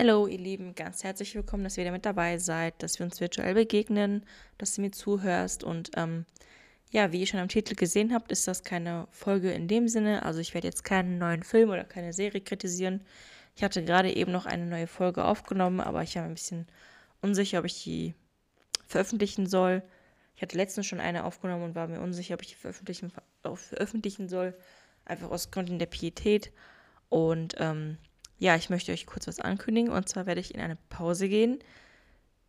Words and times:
Hallo, 0.00 0.28
ihr 0.28 0.38
Lieben, 0.38 0.76
ganz 0.76 1.02
herzlich 1.02 1.34
willkommen, 1.34 1.64
dass 1.64 1.76
ihr 1.76 1.82
wieder 1.82 1.90
mit 1.90 2.06
dabei 2.06 2.38
seid, 2.38 2.84
dass 2.84 3.00
wir 3.00 3.04
uns 3.04 3.20
virtuell 3.20 3.54
begegnen, 3.54 4.24
dass 4.56 4.76
du 4.76 4.80
mir 4.80 4.92
zuhörst. 4.92 5.64
Und 5.64 5.90
ähm, 5.96 6.24
ja, 6.92 7.10
wie 7.10 7.18
ihr 7.18 7.26
schon 7.26 7.40
am 7.40 7.48
Titel 7.48 7.74
gesehen 7.74 8.14
habt, 8.14 8.30
ist 8.30 8.46
das 8.46 8.62
keine 8.62 9.08
Folge 9.10 9.50
in 9.50 9.66
dem 9.66 9.88
Sinne. 9.88 10.22
Also 10.24 10.38
ich 10.38 10.54
werde 10.54 10.68
jetzt 10.68 10.84
keinen 10.84 11.18
neuen 11.18 11.42
Film 11.42 11.70
oder 11.70 11.82
keine 11.82 12.12
Serie 12.12 12.40
kritisieren. 12.40 13.04
Ich 13.56 13.64
hatte 13.64 13.84
gerade 13.84 14.14
eben 14.14 14.30
noch 14.30 14.46
eine 14.46 14.66
neue 14.66 14.86
Folge 14.86 15.24
aufgenommen, 15.24 15.80
aber 15.80 16.04
ich 16.04 16.14
war 16.14 16.22
ein 16.22 16.34
bisschen 16.34 16.68
unsicher, 17.20 17.58
ob 17.58 17.64
ich 17.64 17.82
die 17.82 18.14
veröffentlichen 18.86 19.48
soll. 19.48 19.82
Ich 20.36 20.42
hatte 20.42 20.56
letztens 20.56 20.86
schon 20.86 21.00
eine 21.00 21.24
aufgenommen 21.24 21.64
und 21.64 21.74
war 21.74 21.88
mir 21.88 22.00
unsicher, 22.00 22.34
ob 22.34 22.42
ich 22.42 22.50
die 22.50 22.54
veröffentlichen, 22.54 23.10
veröffentlichen 23.42 24.28
soll. 24.28 24.56
Einfach 25.04 25.32
aus 25.32 25.50
Gründen 25.50 25.80
der 25.80 25.86
Pietät. 25.86 26.52
Und 27.08 27.56
ähm, 27.58 27.98
ja, 28.38 28.54
ich 28.54 28.70
möchte 28.70 28.92
euch 28.92 29.06
kurz 29.06 29.26
was 29.26 29.40
ankündigen. 29.40 29.90
Und 29.90 30.08
zwar 30.08 30.26
werde 30.26 30.40
ich 30.40 30.54
in 30.54 30.60
eine 30.60 30.76
Pause 30.88 31.28
gehen. 31.28 31.58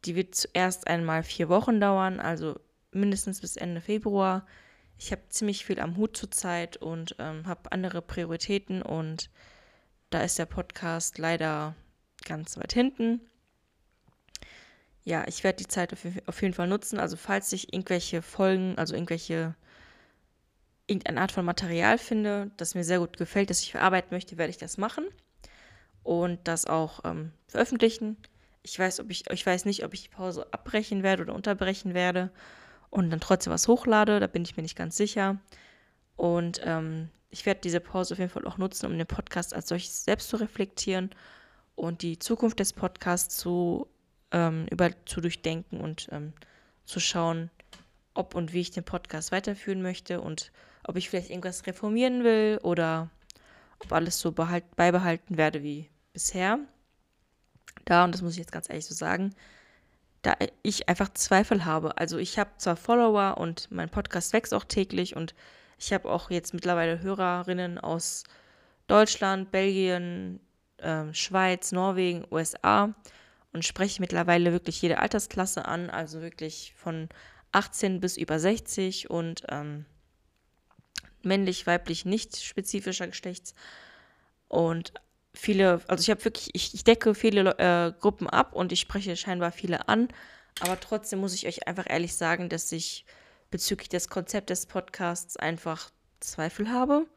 Die 0.06 0.16
wird 0.16 0.36
zuerst 0.36 0.88
einmal 0.88 1.24
vier 1.24 1.50
Wochen 1.50 1.82
dauern, 1.82 2.20
also 2.20 2.60
mindestens 2.92 3.42
bis 3.42 3.58
Ende 3.58 3.82
Februar. 3.82 4.46
Ich 4.98 5.12
habe 5.12 5.28
ziemlich 5.30 5.66
viel 5.66 5.80
am 5.80 5.98
Hut 5.98 6.16
zurzeit 6.16 6.78
und 6.78 7.16
ähm, 7.20 7.48
habe 7.48 7.72
andere 7.72 8.02
Prioritäten 8.02 8.82
und 8.82 9.30
da 10.10 10.22
ist 10.22 10.40
der 10.40 10.46
Podcast 10.46 11.18
leider 11.18 11.76
ganz 12.26 12.58
weit 12.58 12.74
hinten. 12.74 13.22
Ja, 15.04 15.26
ich 15.28 15.44
werde 15.44 15.58
die 15.58 15.68
Zeit 15.68 15.94
auf 16.28 16.42
jeden 16.42 16.54
Fall 16.54 16.68
nutzen. 16.68 17.00
Also 17.00 17.18
falls 17.18 17.52
ich 17.52 17.74
irgendwelche 17.74 18.22
Folgen, 18.22 18.78
also 18.78 18.94
irgendwelche 18.94 19.56
irgendeine 20.88 21.22
Art 21.22 21.32
von 21.32 21.46
Material 21.46 21.98
finde, 21.98 22.52
das 22.58 22.76
mir 22.76 22.84
sehr 22.84 23.00
gut 23.00 23.18
gefällt, 23.18 23.50
das 23.50 23.62
ich 23.62 23.72
verarbeiten 23.72 24.10
möchte, 24.12 24.38
werde 24.38 24.52
ich 24.52 24.58
das 24.58 24.78
machen 24.78 25.06
und 26.04 26.40
das 26.46 26.66
auch 26.66 27.02
ähm, 27.04 27.32
veröffentlichen. 27.48 28.18
Ich 28.64 28.78
weiß, 28.78 29.00
ob 29.00 29.10
ich, 29.10 29.30
ich 29.30 29.46
weiß 29.46 29.66
nicht, 29.66 29.86
ob 29.86 29.94
ich 29.94 30.04
die 30.04 30.10
Pause 30.10 30.48
abbrechen 30.52 31.04
werde 31.04 31.24
oder 31.24 31.36
unterbrechen 31.36 31.94
werde 31.94 32.32
und 32.90 33.10
dann 33.10 33.20
trotzdem 33.20 33.54
was 33.54 33.68
hochlade. 33.68 34.20
Da 34.20 34.28
bin 34.28 34.44
ich 34.44 34.58
mir 34.58 34.64
nicht 34.64 34.78
ganz 34.78 34.98
sicher. 34.98 35.38
Und 36.16 36.62
ähm, 36.64 37.10
ich 37.30 37.46
werde 37.46 37.62
diese 37.62 37.80
Pause 37.80 38.14
auf 38.14 38.20
jeden 38.20 38.32
Fall 38.32 38.46
auch 38.46 38.58
nutzen, 38.58 38.88
um 38.88 38.98
den 38.98 39.08
Podcast 39.08 39.54
als 39.54 39.70
solches 39.70 40.04
selbst 40.04 40.30
zu 40.30 40.38
reflektieren 40.38 41.12
und 41.76 42.02
die 42.02 42.20
Zukunft 42.20 42.60
des 42.60 42.74
Podcasts 42.74 43.38
zu, 43.38 43.88
ähm, 44.32 44.66
über, 44.70 44.92
zu 45.06 45.22
durchdenken 45.22 45.80
und 45.80 46.10
ähm, 46.12 46.34
zu 46.86 47.00
schauen, 47.00 47.50
ob 48.14 48.36
und 48.36 48.52
wie 48.52 48.62
ich 48.62 48.72
den 48.72 48.84
Podcast 48.84 49.32
weiterführen 49.32 49.82
möchte 49.82 50.20
und 50.20 50.52
ob 50.84 50.98
ich 50.98 51.10
vielleicht 51.10 51.30
irgendwas 51.30 51.68
reformieren 51.68 52.24
will 52.24 52.60
oder 52.64 53.10
ob 53.80 53.92
alles 53.94 54.20
so 54.20 54.32
behalt, 54.32 54.76
beibehalten 54.76 55.38
werde 55.38 55.64
wie 55.64 55.90
bisher. 56.14 56.60
Da, 57.86 58.04
und 58.04 58.14
das 58.14 58.22
muss 58.22 58.34
ich 58.34 58.40
jetzt 58.40 58.52
ganz 58.52 58.70
ehrlich 58.70 58.86
so 58.86 58.94
sagen, 58.94 59.34
da 60.22 60.36
ich 60.64 60.90
einfach 60.90 61.14
Zweifel 61.14 61.66
habe. 61.66 61.98
Also 61.98 62.18
ich 62.18 62.38
habe 62.38 62.52
zwar 62.58 62.76
Follower 62.76 63.38
und 63.38 63.72
mein 63.72 63.90
Podcast 63.90 64.34
wächst 64.34 64.54
auch 64.54 64.66
täglich 64.66 65.16
und 65.16 65.34
ich 65.78 65.94
habe 65.94 66.12
auch 66.12 66.30
jetzt 66.30 66.54
mittlerweile 66.54 67.00
Hörerinnen 67.02 67.78
aus 67.78 68.26
Deutschland, 68.88 69.52
Belgien, 69.52 70.42
äh, 70.78 71.14
Schweiz, 71.14 71.72
Norwegen, 71.72 72.26
USA 72.32 72.94
und 73.54 73.64
spreche 73.64 74.02
mittlerweile 74.02 74.52
wirklich 74.52 74.82
jede 74.82 75.00
Altersklasse 75.00 75.66
an, 75.66 75.90
also 75.90 76.22
wirklich 76.22 76.74
von 76.76 77.08
18 77.52 78.00
bis 78.00 78.18
über 78.18 78.40
60 78.40 79.10
und 79.10 79.44
ähm, 79.50 79.86
männlich, 81.26 81.68
weiblich, 81.68 82.06
nicht 82.06 82.38
spezifischer 82.38 83.08
Geschlechts. 83.08 83.54
Und 84.48 84.94
viele, 85.34 85.82
also 85.88 86.02
ich 86.02 86.10
habe 86.10 86.24
wirklich, 86.26 86.50
ich, 86.54 86.74
ich, 86.74 86.84
decke 86.84 87.16
viele 87.16 87.58
äh, 87.58 87.94
Gruppen 88.00 88.30
ab 88.30 88.54
und 88.54 88.72
ich 88.72 88.80
spreche 88.80 89.16
scheinbar 89.16 89.52
viele 89.52 89.88
an. 89.88 90.10
Aber 90.62 90.80
trotzdem 90.80 91.20
muss 91.20 91.34
ich 91.34 91.48
euch 91.48 91.68
einfach 91.68 91.86
ehrlich 91.88 92.16
sagen, 92.16 92.50
dass 92.50 92.72
ich 92.72 93.06
bezüglich 93.52 93.90
des 93.90 94.10
Konzepts 94.10 94.48
des 94.48 94.66
Podcasts 94.66 95.38
einfach 95.38 95.92
Zweifel 96.20 96.70
habe. 96.70 97.08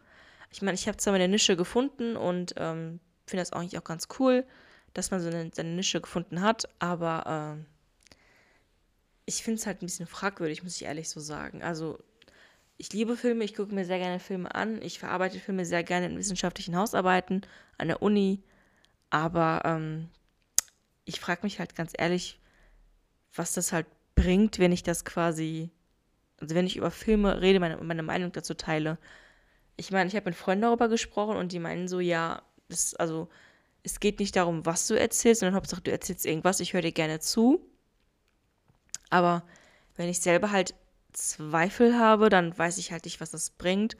Ich 0.50 0.62
meine, 0.62 0.75
ich 0.75 0.87
habe 0.87 0.98
zwar 0.98 1.12
meine 1.12 1.28
Nische 1.28 1.56
gefunden 1.56 2.16
und 2.16 2.54
ähm, 2.56 3.00
finde 3.27 3.43
das 3.43 3.53
eigentlich 3.53 3.78
auch 3.78 3.84
ganz 3.84 4.09
cool, 4.19 4.47
dass 4.94 5.10
man 5.10 5.21
so 5.21 5.28
eine, 5.28 5.50
seine 5.53 5.71
Nische 5.71 6.00
gefunden 6.00 6.43
hat, 6.43 6.69
aber 6.78 7.56
äh, 7.59 7.65
ich 9.25 9.43
finde 9.43 9.59
es 9.59 9.66
halt 9.66 9.82
ein 9.82 9.87
bisschen 9.87 10.06
fragwürdig, 10.06 10.62
muss 10.62 10.77
ich 10.77 10.84
ehrlich 10.84 11.09
so 11.09 11.21
sagen. 11.21 11.62
Also 11.62 11.98
ich 12.78 12.93
liebe 12.93 13.16
Filme, 13.16 13.44
ich 13.44 13.55
gucke 13.55 13.75
mir 13.75 13.84
sehr 13.84 13.99
gerne 13.99 14.19
Filme 14.19 14.55
an, 14.55 14.83
ich 14.83 14.99
verarbeite 14.99 15.38
Filme 15.38 15.65
sehr 15.65 15.84
gerne 15.84 16.06
in 16.06 16.19
wissenschaftlichen 16.19 16.77
Hausarbeiten 16.77 17.43
an 17.78 17.88
der 17.88 18.03
Uni, 18.03 18.43
aber 19.10 19.62
ähm, 19.65 20.09
ich 21.05 21.21
frage 21.21 21.43
mich 21.43 21.59
halt 21.59 21.75
ganz 21.75 21.93
ehrlich, 21.97 22.41
was 23.34 23.55
das 23.55 23.72
halt 23.72 23.87
bringt, 24.15 24.59
wenn 24.59 24.72
ich 24.72 24.83
das 24.83 25.05
quasi, 25.05 25.71
also 26.41 26.55
wenn 26.55 26.66
ich 26.66 26.77
über 26.77 26.91
Filme 26.91 27.41
rede, 27.41 27.60
meine, 27.60 27.77
meine 27.78 28.03
Meinung 28.03 28.33
dazu 28.33 28.55
teile. 28.55 28.99
Ich 29.77 29.91
meine, 29.91 30.09
ich 30.09 30.16
habe 30.16 30.27
mit 30.27 30.37
Freunden 30.37 30.62
darüber 30.62 30.89
gesprochen 30.89 31.37
und 31.37 31.53
die 31.53 31.59
meinen 31.59 31.89
so, 31.89 32.00
ja, 32.00 32.43
das, 32.69 32.94
also 32.94 33.28
es 33.83 34.00
geht 34.00 34.21
nicht 34.21 34.37
darum, 34.37 34.65
was 34.66 34.87
du 34.87 34.99
erzählst, 34.99 35.41
sondern 35.41 35.56
Hauptsache 35.56 35.83
du 35.83 35.91
erzählst 35.91 36.27
irgendwas, 36.27 36.60
ich 36.60 36.72
höre 36.72 36.83
dir 36.83 36.93
gerne 36.93 37.21
zu. 37.21 37.66
Aber 39.10 39.44
wenn 39.97 40.09
ich 40.09 40.21
selber 40.21 40.53
halt 40.53 40.75
Zweifel 41.12 41.99
habe, 41.99 42.28
dann 42.28 42.56
weiß 42.56 42.78
ich 42.78 42.93
halt 42.93 43.05
nicht, 43.05 43.21
was 43.21 43.31
das 43.31 43.50
bringt. 43.50 43.97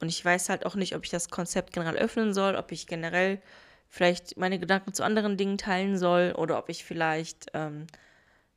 Und 0.00 0.08
ich 0.08 0.24
weiß 0.24 0.48
halt 0.48 0.66
auch 0.66 0.74
nicht, 0.74 0.96
ob 0.96 1.04
ich 1.04 1.10
das 1.10 1.28
Konzept 1.28 1.72
generell 1.72 1.96
öffnen 1.96 2.32
soll, 2.32 2.56
ob 2.56 2.72
ich 2.72 2.86
generell 2.86 3.40
vielleicht 3.88 4.36
meine 4.36 4.58
Gedanken 4.58 4.94
zu 4.94 5.02
anderen 5.02 5.36
Dingen 5.36 5.58
teilen 5.58 5.98
soll 5.98 6.32
oder 6.36 6.58
ob 6.58 6.68
ich 6.68 6.84
vielleicht 6.84 7.46
ähm, 7.54 7.86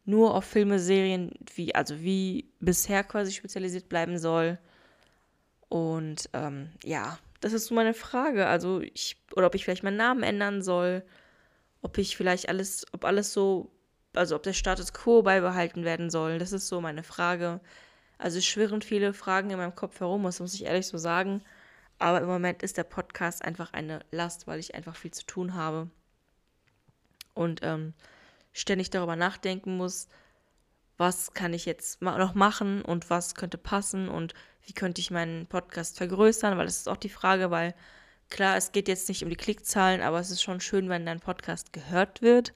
nur 0.05 0.35
auf 0.35 0.45
Filme, 0.45 0.79
Serien, 0.79 1.31
wie, 1.55 1.75
also 1.75 2.01
wie 2.01 2.49
bisher 2.59 3.03
quasi 3.03 3.31
spezialisiert 3.31 3.89
bleiben 3.89 4.17
soll. 4.17 4.57
Und 5.69 6.29
ähm, 6.33 6.69
ja, 6.83 7.17
das 7.41 7.51
ist 7.51 7.65
so 7.65 7.75
meine 7.75 7.93
Frage. 7.93 8.47
Also 8.47 8.81
ich, 8.81 9.17
oder 9.35 9.47
ob 9.47 9.55
ich 9.55 9.63
vielleicht 9.63 9.83
meinen 9.83 9.97
Namen 9.97 10.23
ändern 10.23 10.61
soll, 10.61 11.03
ob 11.81 11.97
ich 11.97 12.15
vielleicht 12.15 12.47
alles, 12.47 12.85
ob 12.93 13.03
alles 13.03 13.33
so 13.33 13.72
also 14.13 14.35
ob 14.35 14.43
der 14.43 14.53
Status 14.53 14.93
quo 14.93 15.21
beibehalten 15.21 15.83
werden 15.83 16.09
soll. 16.09 16.39
Das 16.39 16.51
ist 16.51 16.67
so 16.67 16.81
meine 16.81 17.03
Frage. 17.03 17.59
Also 18.17 18.37
es 18.37 18.45
schwirren 18.45 18.81
viele 18.81 19.13
Fragen 19.13 19.49
in 19.49 19.57
meinem 19.57 19.75
Kopf 19.75 19.99
herum, 19.99 20.23
das 20.23 20.39
muss 20.39 20.53
ich 20.53 20.65
ehrlich 20.65 20.87
so 20.87 20.97
sagen. 20.97 21.41
Aber 21.99 22.21
im 22.21 22.27
Moment 22.27 22.63
ist 22.63 22.77
der 22.77 22.83
Podcast 22.83 23.43
einfach 23.43 23.73
eine 23.73 23.99
Last, 24.11 24.47
weil 24.47 24.59
ich 24.59 24.75
einfach 24.75 24.95
viel 24.95 25.11
zu 25.11 25.25
tun 25.25 25.53
habe. 25.53 25.89
Und 27.33 27.61
ähm, 27.63 27.93
ständig 28.51 28.89
darüber 28.89 29.15
nachdenken 29.15 29.77
muss, 29.77 30.07
was 30.97 31.33
kann 31.33 31.53
ich 31.53 31.65
jetzt 31.65 32.01
noch 32.01 32.35
machen 32.35 32.83
und 32.83 33.09
was 33.09 33.35
könnte 33.35 33.57
passen 33.57 34.07
und 34.07 34.33
wie 34.65 34.73
könnte 34.73 35.01
ich 35.01 35.11
meinen 35.11 35.47
Podcast 35.47 35.97
vergrößern, 35.97 36.57
weil 36.57 36.65
das 36.65 36.77
ist 36.77 36.89
auch 36.89 36.97
die 36.97 37.09
Frage, 37.09 37.51
weil 37.51 37.73
klar, 38.29 38.55
es 38.55 38.71
geht 38.71 38.87
jetzt 38.87 39.09
nicht 39.09 39.23
um 39.23 39.29
die 39.29 39.35
Klickzahlen, 39.35 40.01
aber 40.01 40.19
es 40.19 40.29
ist 40.29 40.43
schon 40.43 40.61
schön, 40.61 40.89
wenn 40.89 41.05
dein 41.05 41.19
Podcast 41.19 41.73
gehört 41.73 42.21
wird 42.21 42.53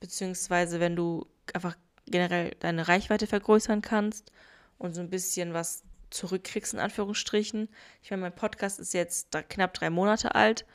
beziehungsweise 0.00 0.80
wenn 0.80 0.96
du 0.96 1.26
einfach 1.54 1.76
generell 2.06 2.56
deine 2.60 2.88
Reichweite 2.88 3.26
vergrößern 3.26 3.82
kannst 3.82 4.32
und 4.78 4.94
so 4.94 5.00
ein 5.00 5.10
bisschen 5.10 5.54
was 5.54 5.84
zurückkriegst, 6.10 6.74
in 6.74 6.80
Anführungsstrichen. 6.80 7.68
Ich 8.02 8.10
meine, 8.10 8.22
mein 8.22 8.34
Podcast 8.34 8.80
ist 8.80 8.94
jetzt 8.94 9.30
knapp 9.48 9.74
drei 9.74 9.90
Monate 9.90 10.34
alt. 10.34 10.66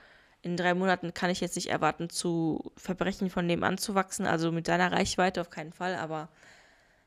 In 0.42 0.56
drei 0.56 0.74
Monaten 0.74 1.14
kann 1.14 1.30
ich 1.30 1.42
jetzt 1.42 1.56
nicht 1.56 1.72
erwarten, 1.72 2.10
zu 2.10 2.72
Verbrechen 2.78 3.30
von 3.30 3.46
nebenan 3.46 3.78
zu 3.78 3.96
wachsen, 3.96 4.28
also 4.28 4.52
mit 4.52 4.68
deiner 4.68 4.92
Reichweite 4.92 5.42
auf 5.42 5.50
keinen 5.50 5.74
Fall, 5.74 5.96
aber 5.96 6.30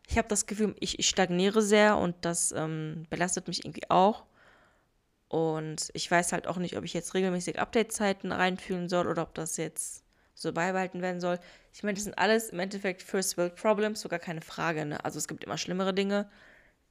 ich 0.09 0.19
habe 0.19 0.29
das 0.29 0.47
Gefühl, 0.47 0.75
ich, 0.81 0.99
ich, 0.99 1.09
stagniere 1.09 1.63
sehr 1.63 1.99
und 1.99 2.17
das 2.23 2.53
ähm, 2.53 3.07
belastet 3.11 3.47
mich 3.47 3.65
irgendwie 3.65 3.91
auch. 3.91 4.25
Und 5.29 5.91
ich 5.93 6.11
weiß 6.11 6.33
halt 6.33 6.47
auch 6.47 6.57
nicht, 6.57 6.79
ob 6.79 6.85
ich 6.85 6.95
jetzt 6.95 7.13
regelmäßig 7.13 7.61
Update-Zeiten 7.61 8.33
reinführen 8.33 8.89
soll 8.89 9.07
oder 9.07 9.23
ob 9.23 9.35
das 9.35 9.59
jetzt 9.59 10.03
so 10.41 10.53
beibehalten 10.53 11.03
werden 11.03 11.21
soll. 11.21 11.39
Ich 11.75 11.83
meine, 11.83 11.95
das 11.95 12.05
sind 12.05 12.17
alles 12.19 12.51
im 12.51 12.61
Endeffekt 12.61 13.03
First 13.03 13.37
World 13.37 13.57
Problems, 13.57 14.01
sogar 14.01 14.19
keine 14.19 14.41
Frage. 14.41 14.85
Ne? 14.85 15.05
Also 15.05 15.19
es 15.19 15.29
gibt 15.29 15.45
immer 15.45 15.59
schlimmere 15.59 15.93
Dinge, 15.93 16.31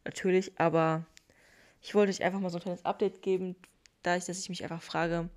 natürlich, 0.03 0.59
aber 0.59 1.05
ich 1.81 1.95
wollte 1.95 2.11
euch 2.11 2.23
einfach 2.23 2.39
mal 2.39 2.49
so 2.49 2.57
ein 2.57 2.63
kleines 2.63 2.85
Update 2.85 3.21
geben, 3.21 3.55
dadurch, 4.03 4.25
dass 4.25 4.39
ich 4.39 4.49
mich 4.49 4.63
einfach 4.63 4.81
frage, 4.81 5.29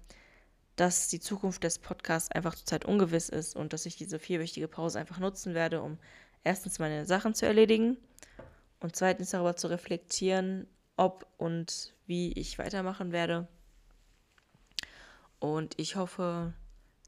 dass 0.77 1.09
die 1.09 1.21
Zukunft 1.21 1.63
des 1.63 1.79
Podcasts 1.79 2.33
einfach 2.33 2.55
zurzeit 2.55 2.85
ungewiss 2.85 3.29
ist 3.29 3.55
und 3.55 3.73
dass 3.73 3.87
ich 3.87 3.97
diese 3.97 4.19
vierwöchige 4.19 4.67
Pause 4.67 4.99
einfach 4.99 5.19
nutzen 5.19 5.55
werde, 5.55 5.83
um 5.83 5.99
erstens 6.43 6.79
meine 6.79 7.07
Sachen 7.07 7.35
zu 7.35 7.47
erledigen 7.47 7.97
und 8.81 8.97
zweitens 8.97 9.31
darüber 9.31 9.57
zu 9.57 9.69
reflektieren, 9.69 10.67
ob 10.97 11.27
und 11.37 11.95
wie 12.07 12.33
ich 12.33 12.59
weitermachen 12.59 13.13
werde. 13.13 13.47
Und 15.39 15.79
ich 15.79 15.97
hoffe, 15.97 16.53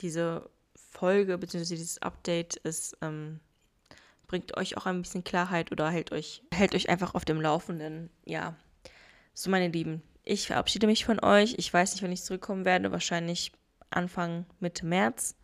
diese 0.00 0.50
Folge 0.92 1.38
bzw. 1.38 1.74
dieses 1.74 2.00
Update 2.02 2.56
ist, 2.56 2.96
ähm, 3.00 3.40
bringt 4.26 4.56
euch 4.56 4.76
auch 4.76 4.86
ein 4.86 5.02
bisschen 5.02 5.24
Klarheit 5.24 5.72
oder 5.72 5.90
hält 5.90 6.12
euch, 6.12 6.42
hält 6.52 6.74
euch 6.74 6.88
einfach 6.88 7.14
auf 7.14 7.24
dem 7.24 7.40
Laufenden. 7.40 8.10
Ja, 8.24 8.56
so 9.34 9.50
meine 9.50 9.68
Lieben, 9.68 10.02
ich 10.24 10.46
verabschiede 10.46 10.86
mich 10.86 11.04
von 11.04 11.22
euch. 11.22 11.54
Ich 11.58 11.72
weiß 11.72 11.92
nicht, 11.92 12.02
wann 12.02 12.12
ich 12.12 12.22
zurückkommen 12.22 12.64
werde. 12.64 12.92
Wahrscheinlich 12.92 13.52
Anfang 13.90 14.46
Mitte 14.60 14.86
März. 14.86 15.36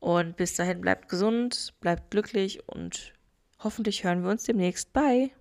Und 0.00 0.36
bis 0.36 0.54
dahin 0.54 0.80
bleibt 0.80 1.08
gesund, 1.08 1.74
bleibt 1.80 2.10
glücklich 2.10 2.68
und 2.68 3.12
hoffentlich 3.58 4.04
hören 4.04 4.22
wir 4.22 4.30
uns 4.30 4.44
demnächst. 4.44 4.92
Bye! 4.92 5.32